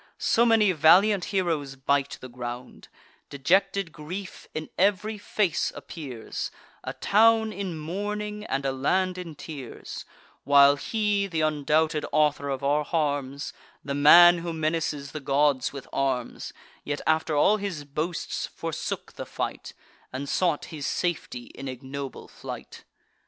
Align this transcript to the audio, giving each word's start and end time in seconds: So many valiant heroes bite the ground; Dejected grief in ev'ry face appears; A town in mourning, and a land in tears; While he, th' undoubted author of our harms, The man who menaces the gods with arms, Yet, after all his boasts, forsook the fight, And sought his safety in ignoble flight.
So 0.17 0.47
many 0.47 0.71
valiant 0.71 1.25
heroes 1.25 1.75
bite 1.75 2.17
the 2.21 2.27
ground; 2.27 2.87
Dejected 3.29 3.91
grief 3.91 4.47
in 4.55 4.67
ev'ry 4.79 5.19
face 5.19 5.71
appears; 5.75 6.49
A 6.83 6.93
town 6.93 7.53
in 7.53 7.77
mourning, 7.77 8.43
and 8.45 8.65
a 8.65 8.71
land 8.71 9.19
in 9.19 9.35
tears; 9.35 10.03
While 10.43 10.77
he, 10.77 11.29
th' 11.29 11.43
undoubted 11.43 12.03
author 12.11 12.49
of 12.49 12.63
our 12.63 12.83
harms, 12.83 13.53
The 13.85 13.93
man 13.93 14.39
who 14.39 14.53
menaces 14.53 15.11
the 15.11 15.19
gods 15.19 15.71
with 15.71 15.87
arms, 15.93 16.51
Yet, 16.83 17.01
after 17.05 17.35
all 17.35 17.57
his 17.57 17.83
boasts, 17.83 18.47
forsook 18.47 19.13
the 19.13 19.25
fight, 19.27 19.75
And 20.11 20.27
sought 20.27 20.65
his 20.73 20.87
safety 20.87 21.51
in 21.53 21.67
ignoble 21.67 22.27
flight. 22.27 22.85